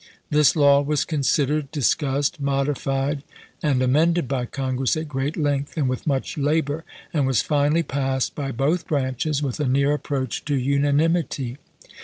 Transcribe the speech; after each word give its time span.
This 0.31 0.55
law 0.55 0.81
was 0.81 1.05
considered, 1.05 1.69
discussed, 1.69 2.39
modified, 2.39 3.21
and 3.61 3.83
amended 3.83 4.27
by 4.27 4.47
Congress 4.47 4.97
at 4.97 5.07
great 5.07 5.37
length, 5.37 5.77
and 5.77 5.87
with 5.87 6.07
much 6.07 6.39
labor; 6.39 6.83
and 7.13 7.27
was 7.27 7.43
finally 7.43 7.83
passed, 7.83 8.33
by 8.33 8.51
both 8.51 8.87
branches, 8.87 9.43
with 9.43 9.59
a 9.59 9.67
near 9.67 9.93
approach 9.93 10.43
to 10.45 10.55
unanimity. 10.55 11.59